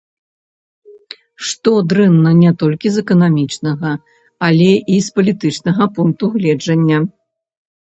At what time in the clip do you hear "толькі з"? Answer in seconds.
2.63-3.05